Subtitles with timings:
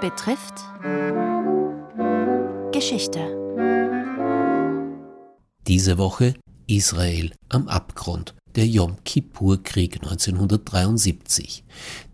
[0.00, 0.54] betrifft
[2.72, 3.20] Geschichte.
[5.66, 6.34] Diese Woche
[6.66, 11.64] Israel am Abgrund der Yom Kippur-Krieg 1973.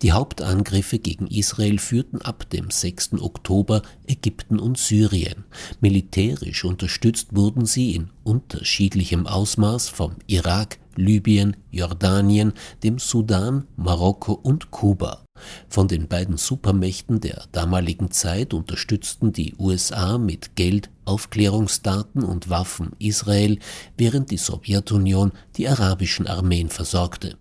[0.03, 3.21] Die Hauptangriffe gegen Israel führten ab dem 6.
[3.21, 5.45] Oktober Ägypten und Syrien.
[5.81, 12.53] Militärisch unterstützt wurden sie in unterschiedlichem Ausmaß vom Irak, Libyen, Jordanien,
[12.83, 15.25] dem Sudan, Marokko und Kuba.
[15.69, 22.93] Von den beiden Supermächten der damaligen Zeit unterstützten die USA mit Geld, Aufklärungsdaten und Waffen
[22.99, 23.59] Israel,
[23.97, 27.37] während die Sowjetunion die arabischen Armeen versorgte.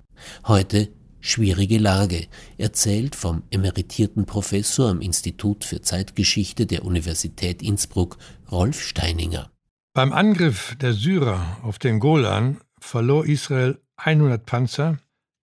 [0.46, 0.90] Heute
[1.26, 8.18] schwierige Lage, erzählt vom emeritierten Professor am Institut für Zeitgeschichte der Universität Innsbruck
[8.52, 9.50] Rolf Steininger.
[9.94, 15.00] Beim Angriff der Syrer auf den Golan verlor Israel 100 Panzer,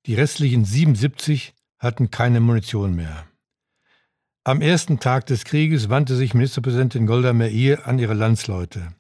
[0.07, 3.27] die restlichen 77 hatten keine Munition mehr.
[4.45, 8.95] Am ersten Tag des Krieges wandte sich Ministerpräsidentin Golda Meir an ihre Landsleute.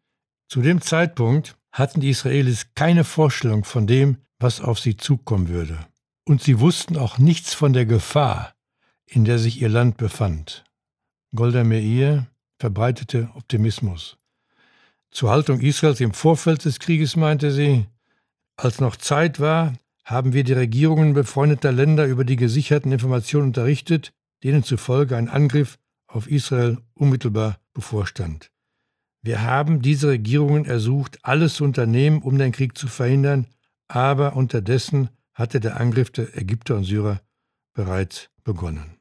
[0.48, 5.78] Zu dem Zeitpunkt hatten die Israelis keine Vorstellung von dem, was auf sie zukommen würde.
[6.25, 8.55] Und sie wussten auch nichts von der Gefahr,
[9.06, 10.64] in der sich ihr Land befand.
[11.34, 12.27] Golda Meir
[12.59, 14.19] verbreitete Optimismus.
[15.11, 17.86] Zur Haltung Israels im Vorfeld des Krieges meinte sie,
[18.56, 24.12] als noch Zeit war, haben wir die Regierungen befreundeter Länder über die gesicherten Informationen unterrichtet,
[24.42, 28.50] denen zufolge ein Angriff auf Israel unmittelbar bevorstand.
[29.22, 33.47] Wir haben diese Regierungen ersucht, alles zu unternehmen, um den Krieg zu verhindern,
[33.86, 37.20] aber unterdessen hatte der Angriff der Ägypter und Syrer
[37.72, 38.98] bereits begonnen.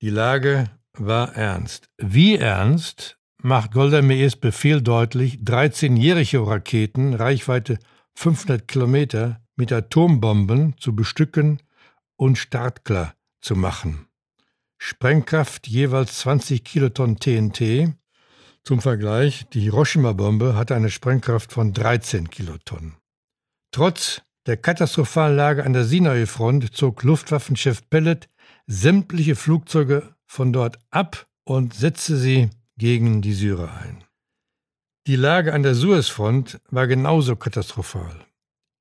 [0.00, 1.90] Die Lage war ernst.
[1.98, 7.78] Wie ernst macht Golda Meirs Befehl deutlich, 13-jährige Raketen, Reichweite
[8.14, 11.60] 500 Kilometer mit Atombomben zu bestücken
[12.16, 14.06] und startklar zu machen.
[14.78, 17.94] Sprengkraft jeweils 20 Kilotonnen TNT.
[18.64, 22.96] Zum Vergleich, die Hiroshima-Bombe hatte eine Sprengkraft von 13 Kilotonnen.
[23.70, 28.28] Trotz der katastrophalen Lage an der Sinai-Front zog Luftwaffenchef Pellet
[28.66, 34.04] sämtliche Flugzeuge von dort ab und setzte sie gegen die Syrer ein.
[35.08, 38.24] Die Lage an der Suezfront war genauso katastrophal.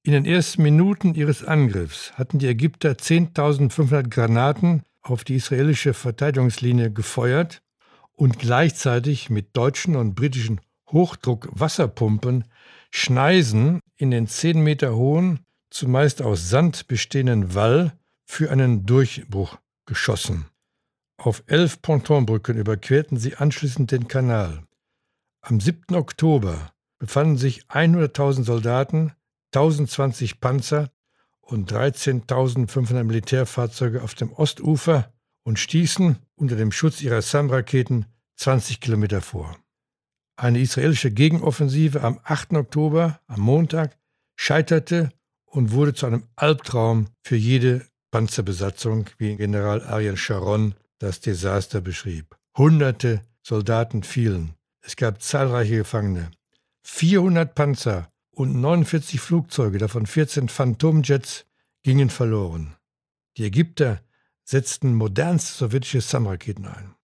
[0.04, 6.92] In den ersten Minuten ihres Angriffs hatten die Ägypter 10.500 Granaten auf die israelische Verteidigungslinie
[6.92, 7.64] gefeuert
[8.14, 10.62] und gleichzeitig mit deutschen und britischen
[10.92, 12.46] Hochdruckwasserpumpen
[12.92, 15.40] Schneisen in den 10 Meter hohen,
[15.72, 17.94] zumeist aus Sand bestehenden Wall
[18.26, 19.58] für einen Durchbruch
[19.88, 20.46] geschossen.
[21.18, 24.64] Auf elf Pontonbrücken überquerten sie anschließend den Kanal.
[25.44, 25.96] Am 7.
[25.96, 29.14] Oktober befanden sich 100.000 Soldaten,
[29.54, 30.92] 1020 Panzer
[31.42, 35.12] und 13.500 Militärfahrzeuge auf dem Ostufer
[35.44, 39.58] und stießen unter dem Schutz ihrer SAM-Raketen 20 Kilometer vor.
[40.38, 42.54] Eine israelische Gegenoffensive am 8.
[42.54, 43.98] Oktober, am Montag,
[44.36, 45.12] scheiterte
[45.46, 52.38] und wurde zu einem Albtraum für jede Panzerbesatzung, wie General Ariel Sharon das Desaster beschrieb.
[52.56, 54.54] Hunderte Soldaten fielen.
[54.82, 56.32] Es gab zahlreiche Gefangene.
[56.84, 61.46] 400 Panzer und 49 Flugzeuge, davon 14 Phantomjets,
[61.84, 62.76] gingen verloren.
[63.38, 64.02] Die Ägypter
[64.44, 66.96] setzten modernste sowjetische SAM-Raketen ein.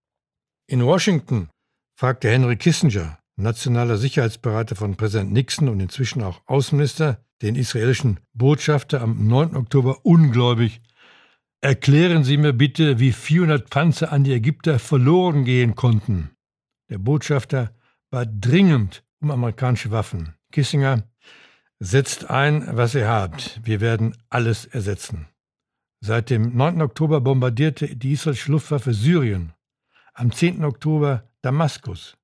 [0.68, 1.50] In Washington
[1.96, 9.02] fragte Henry Kissinger, nationaler Sicherheitsberater von Präsident Nixon und inzwischen auch Außenminister, den israelischen Botschafter
[9.02, 9.56] am 9.
[9.56, 10.82] Oktober ungläubig,
[11.62, 16.32] erklären Sie mir bitte, wie 400 Panzer an die Ägypter verloren gehen konnten.
[16.90, 17.74] Der Botschafter
[18.10, 20.36] war dringend um amerikanische Waffen.
[20.52, 21.04] Kissinger
[21.80, 23.60] setzt ein, was ihr habt.
[23.64, 25.28] Wir werden alles ersetzen.
[26.00, 26.82] Seit dem 9.
[26.82, 29.54] Oktober bombardierte die israelische Luftwaffe Syrien.
[30.14, 30.64] Am 10.
[30.64, 32.18] Oktober Damaskus.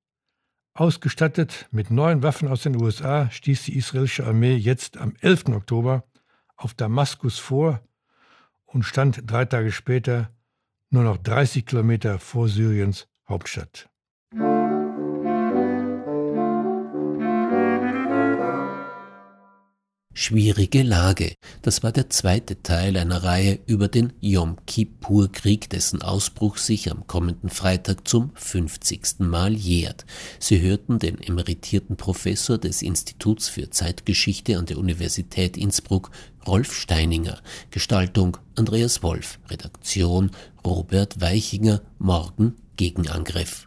[0.74, 5.50] Ausgestattet mit neuen Waffen aus den USA stieß die israelische Armee jetzt am 11.
[5.50, 6.04] Oktober
[6.56, 7.80] auf Damaskus vor
[8.64, 10.30] und stand drei Tage später
[10.90, 13.88] nur noch 30 Kilometer vor Syriens Hauptstadt.
[20.16, 21.34] Schwierige Lage.
[21.60, 27.06] Das war der zweite Teil einer Reihe über den Yom Kippur-Krieg, dessen Ausbruch sich am
[27.06, 29.18] kommenden Freitag zum 50.
[29.18, 30.06] Mal jährt.
[30.38, 36.10] Sie hörten den emeritierten Professor des Instituts für Zeitgeschichte an der Universität Innsbruck,
[36.46, 37.42] Rolf Steininger.
[37.70, 39.38] Gestaltung Andreas Wolf.
[39.50, 40.30] Redaktion
[40.64, 41.82] Robert Weichinger.
[41.98, 43.62] Morgen Gegenangriff.